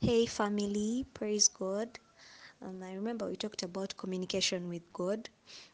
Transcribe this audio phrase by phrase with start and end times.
[0.00, 1.98] Hey, family, praise God.
[2.62, 5.28] Um, I remember we talked about communication with God,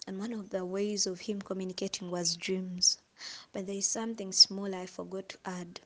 [0.07, 2.99] and one of the ways of Him communicating was dreams.
[3.53, 5.81] But there is something small I forgot to add.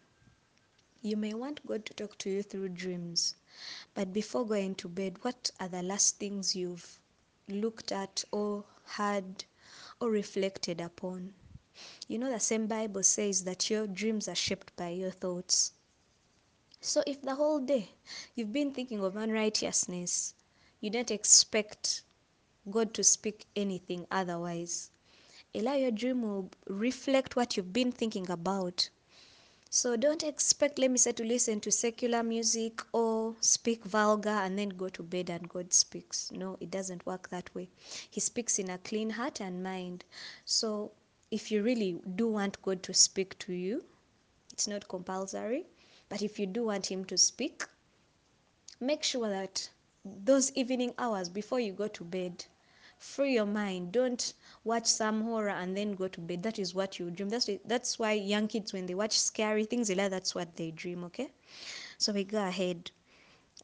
[1.03, 3.35] You may want God to talk to you through dreams,
[3.95, 7.00] but before going to bed, what are the last things you've
[7.48, 9.45] looked at or heard
[10.00, 11.34] or reflected upon?
[12.07, 15.73] You know, the same Bible says that your dreams are shaped by your thoughts.
[16.81, 17.91] So if the whole day
[18.35, 20.35] you've been thinking of unrighteousness,
[20.81, 22.03] you don't expect
[22.71, 24.91] God to speak anything otherwise.
[25.55, 28.91] Allow your dream will reflect what you've been thinking about.
[29.71, 34.58] So don't expect, let me say, to listen to secular music or speak vulgar and
[34.58, 36.31] then go to bed and God speaks.
[36.33, 37.69] No, it doesn't work that way.
[38.11, 40.05] He speaks in a clean heart and mind.
[40.45, 40.92] So
[41.31, 43.84] if you really do want God to speak to you,
[44.53, 45.67] it's not compulsory,
[46.08, 47.64] but if you do want Him to speak,
[48.80, 49.69] make sure that
[50.05, 52.44] those evening hours before you go to bed,
[52.98, 53.92] free your mind.
[53.92, 56.42] Don't watch some horror and then go to bed.
[56.42, 57.28] That is what you dream.
[57.28, 61.05] That's that's why young kids when they watch scary things, like that's what they dream.
[61.05, 61.30] Okay,
[61.98, 62.90] so we go ahead.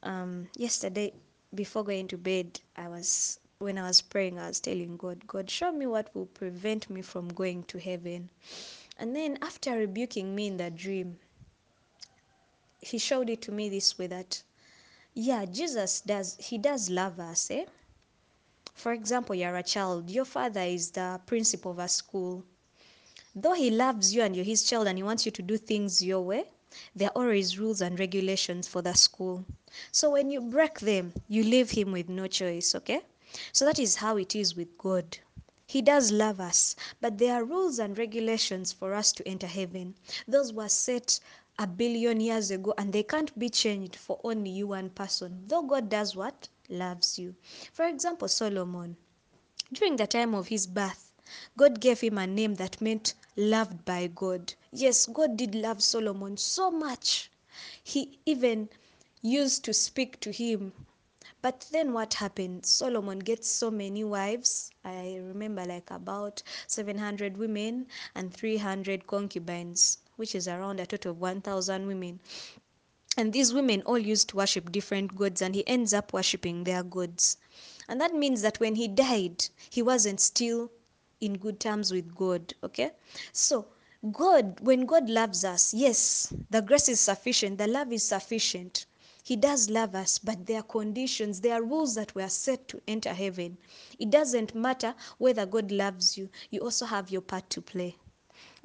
[0.02, 1.12] Um, yesterday,
[1.54, 5.48] before going to bed, I was when I was praying, I was telling God, God,
[5.48, 8.28] show me what will prevent me from going to heaven.
[8.98, 11.18] And then after rebuking me in the dream,
[12.84, 14.42] He showed it to me this way that
[15.14, 17.64] yeah, Jesus does, He does love us, eh?
[18.74, 22.44] For example, you're a child, your father is the principal of a school.
[23.36, 26.04] Though he loves you and you're his child and he wants you to do things
[26.04, 26.44] your way,
[26.94, 29.44] there are always rules and regulations for the school.
[29.92, 33.02] So when you break them, you leave him with no choice, okay?
[33.52, 35.18] So that is how it is with God.
[35.66, 39.94] He does love us, but there are rules and regulations for us to enter heaven.
[40.28, 41.20] Those were set
[41.58, 45.44] a billion years ago and they can't be changed for only you one person.
[45.46, 46.48] Though God does what?
[46.68, 47.34] Loves you.
[47.72, 48.96] For example, Solomon.
[49.72, 51.12] During the time of his birth,
[51.56, 54.54] God gave him a name that meant loved by God.
[54.72, 57.30] Yes, God did love Solomon so much.
[57.82, 58.68] He even
[59.22, 60.72] used to speak to him.
[61.40, 62.66] But then what happened?
[62.66, 64.70] Solomon gets so many wives.
[64.84, 71.20] I remember like about 700 women and 300 concubines, which is around a total of
[71.20, 72.20] 1,000 women.
[73.16, 76.82] And these women all used to worship different gods, and he ends up worshiping their
[76.82, 77.36] gods.
[77.88, 80.70] And that means that when he died, he wasn't still
[81.20, 82.54] in good terms with God.
[82.62, 82.90] Okay?
[83.32, 83.66] So,
[84.12, 88.86] God, when God loves us, yes, the grace is sufficient, the love is sufficient.
[89.22, 92.82] He does love us, but there are conditions, there are rules that were set to
[92.86, 93.56] enter heaven.
[93.98, 97.96] It doesn't matter whether God loves you, you also have your part to play.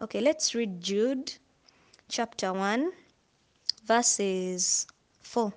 [0.01, 1.33] Okay, let's read Jude
[2.07, 2.89] chapter 1,
[3.83, 4.87] verses
[5.19, 5.51] 4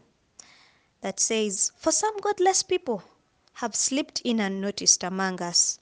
[1.00, 3.04] that says, For some godless people
[3.52, 5.78] have slipped in unnoticed among us.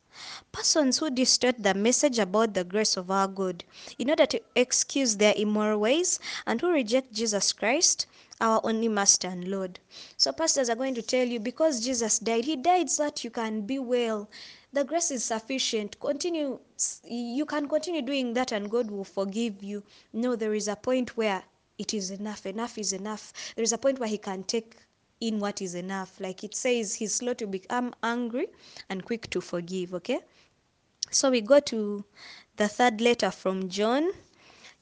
[0.53, 3.65] Persons who distort the message about the grace of our God
[3.99, 8.05] in order to excuse their immoral ways and who reject Jesus Christ,
[8.43, 9.81] our only Master and Lord.
[10.19, 13.31] So, pastors are going to tell you because Jesus died, He died so that you
[13.31, 14.29] can be well.
[14.73, 15.99] The grace is sufficient.
[15.99, 16.61] Continue,
[17.05, 19.83] you can continue doing that and God will forgive you.
[20.13, 21.43] No, there is a point where
[21.79, 22.47] it is enough.
[22.47, 23.33] Enough is enough.
[23.57, 24.77] There is a point where He can take
[25.21, 26.21] in what is enough.
[26.21, 28.47] Like it says, He's slow to become angry
[28.89, 29.93] and quick to forgive.
[29.95, 30.21] Okay?
[31.11, 32.05] So we go to
[32.57, 34.13] the third letter from John,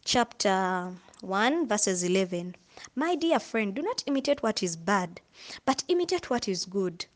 [0.05, 2.55] chapter 1, verses 11.
[2.94, 5.20] My dear friend, do not imitate what is bad,
[5.65, 7.06] but imitate what is good.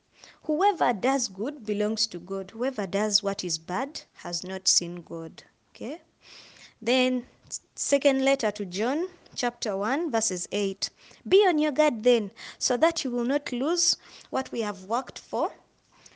[0.45, 2.51] Whoever does good belongs to God.
[2.51, 5.43] Whoever does what is bad has not seen God.
[5.71, 6.01] Okay?
[6.81, 7.27] Then,
[7.75, 10.91] second letter to John, chapter 1, verses 8.
[11.29, 13.97] Be on your guard then, so that you will not lose
[14.31, 15.53] what we have worked for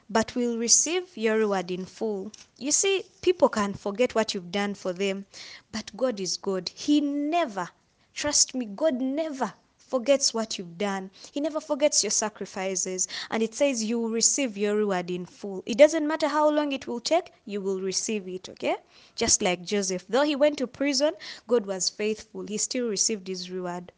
[0.08, 2.30] but will receive your reward in full.
[2.58, 5.26] You see, people can forget what you've done for them,
[5.72, 6.68] but God is good.
[6.68, 7.68] He never,
[8.14, 9.52] trust me, God never
[9.86, 11.10] forgets what you've done.
[11.32, 13.08] He never forgets your sacrifices.
[13.30, 15.62] And it says you will receive your reward in full.
[15.66, 18.76] It doesn't matter how long it will take, you will receive it, okay?
[19.14, 20.04] Just like Joseph.
[20.08, 21.14] Though he went to prison,
[21.46, 22.46] God was faithful.
[22.46, 23.92] He still received his reward.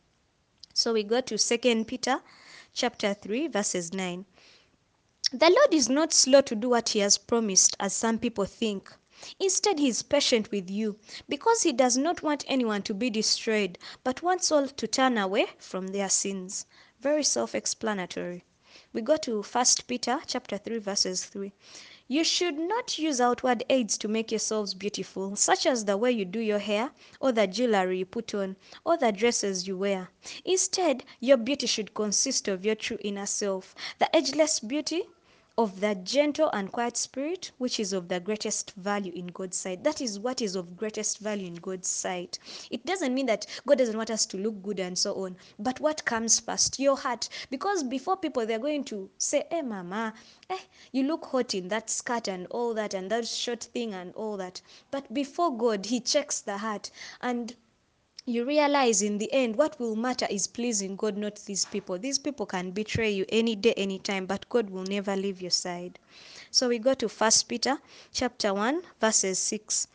[0.75, 2.21] So we go to Second Peter
[2.73, 4.25] chapter 3 verses 9.
[5.33, 8.91] The Lord is not slow to do what He has promised, as some people think.
[9.41, 10.99] Instead, He is patient with you
[11.29, 15.47] because He does not want anyone to be destroyed, but wants all to turn away
[15.59, 16.67] from their sins.
[17.01, 18.45] Very self explanatory.
[18.93, 21.53] We go to 1 Peter chapter 3 verses 3.
[22.07, 26.25] You should not use outward aids to make yourselves beautiful, such as the way you
[26.25, 30.11] do your hair, or the jewelry you put on, or the dresses you wear.
[30.45, 35.03] Instead, your beauty should consist of your true inner self, the ageless beauty
[35.59, 39.83] of the gentle and quiet spirit, which is of the greatest value in God's sight.
[39.83, 42.39] That is what is of greatest value in God's sight.
[42.71, 45.81] It doesn't mean that God doesn't want us to look good and so on, but
[45.81, 46.79] what comes first?
[46.79, 47.29] Your heart.
[47.51, 50.15] Because before people, they're going to say, Hey, Mama,
[50.49, 50.59] eh,
[50.93, 54.37] you look hot in that skirt and all that, and that short thing and all
[54.37, 54.63] that.
[54.93, 56.93] But before God, He checks the heart.
[57.21, 57.57] And
[58.29, 61.99] you realize in the end what will matter is pleasing God, not these people.
[61.99, 65.51] These people can betray you any day, any time, but God will never leave your
[65.51, 65.99] side.
[66.51, 67.79] So we go to First Peter
[68.13, 69.89] chapter 1, verses 6.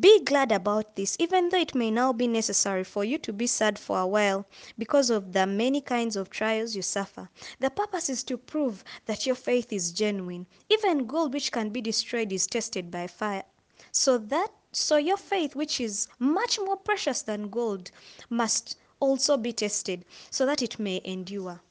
[0.00, 3.46] Be glad about this, even though it may now be necessary for you to be
[3.46, 4.44] sad for a while
[4.76, 7.28] because of the many kinds of trials you suffer.
[7.60, 10.48] The purpose is to prove that your faith is genuine.
[10.68, 13.44] Even gold which can be destroyed is tested by fire.
[13.92, 17.90] So that so your faith, which is much more precious than gold,
[18.28, 21.62] must also be tested, so that it may endure.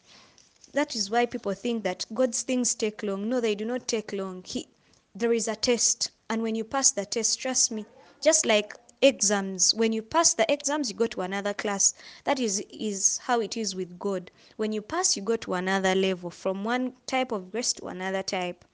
[0.74, 3.30] That is why people think that God's things take long.
[3.30, 4.44] No, they do not take long.
[4.44, 4.68] He,
[5.14, 7.86] there is a test, and when you pass the test, trust me,
[8.22, 11.94] just like exams, when you pass the exams, you go to another class.
[12.24, 14.32] That is is how it is with God.
[14.58, 18.24] When you pass, you go to another level, from one type of grace to another
[18.24, 18.66] type.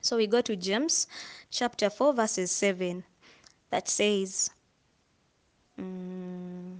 [0.00, 1.06] So we go to James
[1.48, 3.04] chapter 4, verses 7
[3.72, 4.50] that says,
[5.80, 6.76] mm,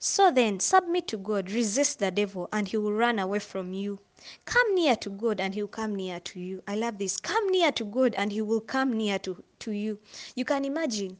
[0.00, 4.00] So then, submit to God, resist the devil, and he will run away from you.
[4.44, 6.62] Come near to God, and he will come near to you.
[6.66, 7.16] I love this.
[7.16, 10.00] Come near to God, and he will come near to, to you.
[10.34, 11.16] You can imagine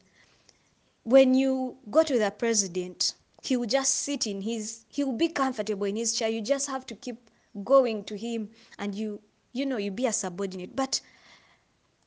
[1.03, 5.29] when you go to the president, he will just sit in his, he will be
[5.29, 6.27] comfortable in his chair.
[6.27, 7.29] You just have to keep
[7.63, 9.21] going to him, and you,
[9.53, 10.75] you know, you be a subordinate.
[10.75, 10.99] But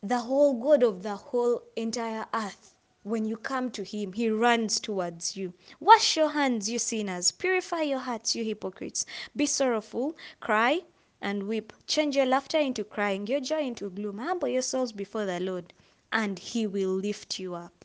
[0.04, 2.75] the whole God of the whole entire earth.
[3.04, 5.54] When you come to him, he runs towards you.
[5.78, 7.31] Wash your hands, you sinners.
[7.31, 9.06] Purify your hearts, you hypocrites.
[9.37, 10.81] Be sorrowful, cry,
[11.20, 11.72] and weep.
[11.87, 14.19] Change your laughter into crying, your joy into gloom.
[14.19, 15.72] Humble yourselves before the Lord,
[16.12, 17.81] and he will lift you up.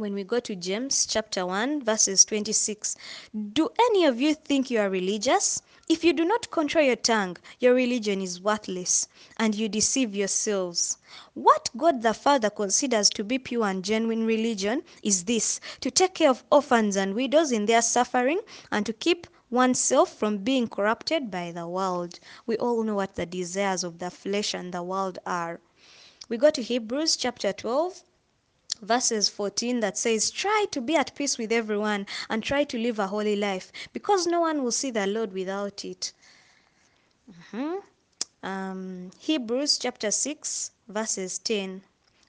[0.00, 2.96] When we go to James chapter 1, verses 26,
[3.52, 5.60] do any of you think you are religious?
[5.90, 10.96] If you do not control your tongue, your religion is worthless, and you deceive yourselves.
[11.34, 16.14] What God the Father considers to be pure and genuine religion is this to take
[16.14, 18.40] care of orphans and widows in their suffering,
[18.72, 22.18] and to keep oneself from being corrupted by the world.
[22.46, 25.60] We all know what the desires of the flesh and the world are.
[26.30, 28.02] We go to Hebrews chapter 12,
[28.80, 32.98] verses 14 that says, Try to be at peace with everyone and try to live
[32.98, 36.12] a holy life because no one will see the Lord without it.
[37.30, 37.82] Mhm.
[38.42, 41.82] Um, Hebrews chapter 6, verses 10.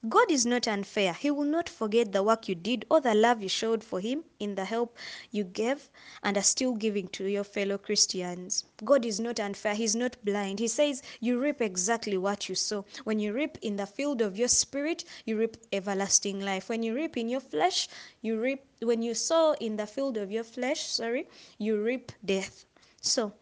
[0.10, 1.14] God is not unfair.
[1.14, 4.24] He will not forget the work you did or the love you showed for Him
[4.40, 4.98] in the help
[5.30, 5.92] you gave
[6.24, 8.66] and are still giving to your fellow Christians.
[8.84, 9.76] God is not unfair.
[9.76, 10.58] He's not blind.
[10.58, 12.84] He says you reap exactly what you sow.
[13.04, 16.70] When you reap in the field of your spirit, you reap everlasting life.
[16.70, 17.88] When you reap in your flesh,
[18.24, 21.28] you reap, when you sow in the field of your flesh, sorry,
[21.60, 22.66] you reap death.
[23.02, 23.34] So,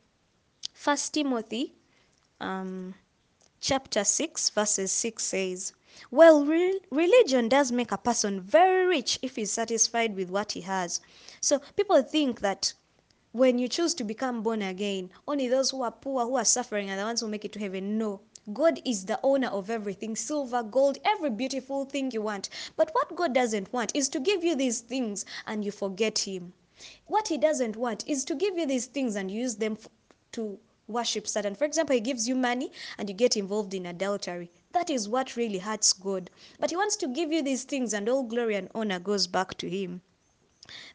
[0.73, 1.73] First Timothy
[2.41, 2.95] um,
[3.61, 5.73] chapter 6, verses 6 says,
[6.11, 10.61] Well, re- religion does make a person very rich if he's satisfied with what he
[10.61, 11.01] has.
[11.41, 12.73] So people think that
[13.31, 16.89] when you choose to become born again, only those who are poor, who are suffering,
[16.89, 17.97] are the ones who make it to heaven.
[17.97, 18.21] No.
[18.51, 22.49] God is the owner of everything silver, gold, every beautiful thing you want.
[22.75, 26.53] But what God doesn't want is to give you these things and you forget Him.
[27.05, 29.87] What He doesn't want is to give you these things and use them f-
[30.31, 30.57] to
[30.89, 31.55] worship Satan.
[31.55, 34.51] For example, He gives you money and you get involved in adultery.
[34.71, 36.29] That is what really hurts God.
[36.59, 39.57] But He wants to give you these things and all glory and honor goes back
[39.59, 40.01] to Him.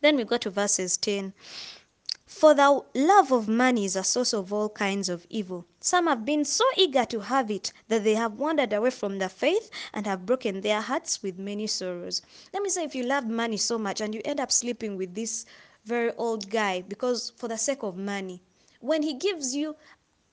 [0.01, 1.33] Then we go to verses 10.
[2.27, 5.67] For the love of money is a source of all kinds of evil.
[5.79, 9.29] Some have been so eager to have it that they have wandered away from the
[9.29, 12.23] faith and have broken their hearts with many sorrows.
[12.53, 15.15] Let me say, if you love money so much and you end up sleeping with
[15.15, 15.47] this
[15.85, 18.43] very old guy because for the sake of money,
[18.85, 19.75] when he gives you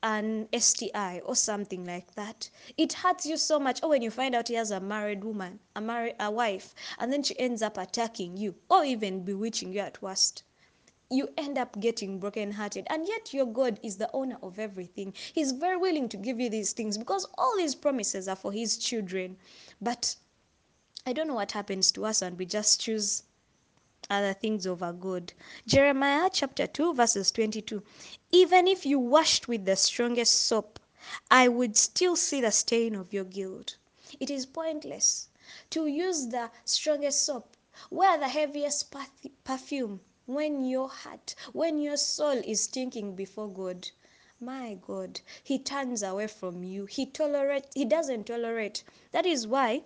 [0.03, 3.81] an STI or something like that, it hurts you so much.
[3.81, 7.13] Or when you find out he has a married woman, a married a wife, and
[7.13, 10.43] then she ends up attacking you or even bewitching you at worst
[11.10, 12.88] you end up getting brokenhearted.
[12.89, 15.13] And yet, your God is the owner of everything.
[15.34, 18.77] He's very willing to give you these things because all His promises are for His
[18.77, 19.36] children.
[19.81, 20.15] But
[21.05, 23.24] I don't know what happens to us, and we just choose
[24.10, 25.34] other things over God.
[25.67, 27.84] Jeremiah chapter 2, verses 22.
[28.31, 30.79] Even if you washed with the strongest soap,
[31.29, 33.77] I would still see the stain of your guilt.
[34.20, 35.29] It is pointless
[35.72, 37.58] to use the strongest soap,
[37.89, 38.93] wear the heaviest
[39.43, 43.89] perfume when your heart, when your soul is stinking before God.
[44.39, 46.86] My God, He turns away from you.
[46.86, 47.65] He tolerate.
[47.74, 48.84] He doesn't tolerate.
[49.12, 49.84] That is why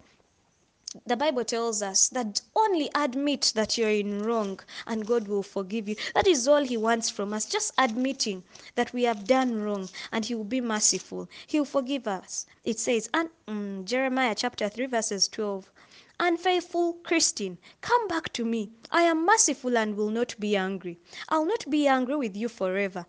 [1.05, 5.89] the Bible tells us that only admit that you're in wrong and God will forgive
[5.89, 5.95] you.
[6.13, 7.45] That is all He wants from us.
[7.45, 8.43] Just admitting
[8.75, 11.27] that we have done wrong and He will be merciful.
[11.47, 12.45] He will forgive us.
[12.63, 15.69] It says, and um, Jeremiah chapter 3, verses 12.
[16.17, 18.71] Unfaithful Christian, come back to me.
[18.89, 20.97] I am merciful and will not be angry.
[21.27, 23.05] I'll not be angry with you forever.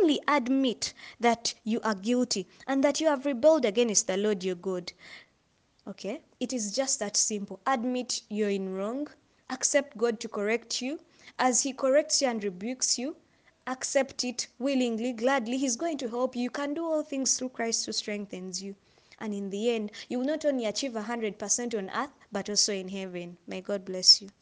[0.00, 4.54] Only admit that you are guilty and that you have rebelled against the Lord your
[4.54, 4.92] God.
[5.88, 6.20] Okay?
[6.38, 7.60] It is just that simple.
[7.66, 9.08] Admit you're in wrong,
[9.48, 11.00] accept God to correct you.
[11.38, 13.16] As He corrects you and rebukes you,
[13.66, 15.56] accept it willingly, gladly.
[15.56, 16.42] He's going to help you.
[16.42, 18.74] You can do all things through Christ who strengthens you.
[19.18, 22.88] And in the end, you will not only achieve 100% on earth, but also in
[22.88, 23.36] heaven.
[23.46, 24.28] May God bless you.